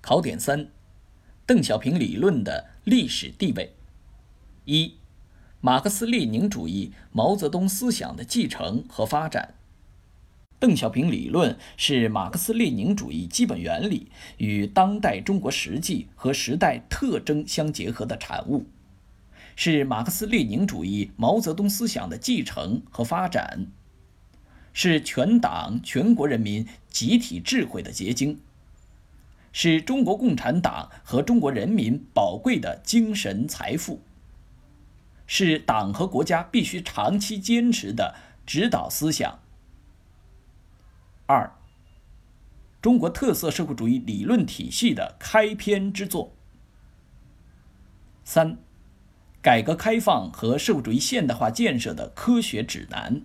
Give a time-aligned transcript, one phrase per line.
[0.00, 0.70] 考点三：
[1.44, 3.74] 邓小平理论的历史地位。
[4.64, 4.94] 一、
[5.60, 9.54] 马克思列宁主义毛泽东思想的继承和发展。
[10.60, 18.66] 邓小平理论是马克思列宁主义基本原理与当代中国实际和时代特征相结合的产物，
[19.54, 23.68] 是马克思列宁主义毛泽东思想的继承和发展，
[24.72, 28.40] 是全党全国人民集体智慧的结晶，
[29.52, 34.02] 是中国共产党和中国人民宝贵的精神财富，
[35.26, 38.14] 是党和国家必须长期坚持的
[38.46, 39.40] 指导思想。
[41.26, 41.52] 二，
[42.80, 46.32] 中国特色社会主义理论体系的开篇之作。
[48.24, 48.58] 三，
[49.42, 53.22] 改革开放和社会主义现代化建设的科学指南。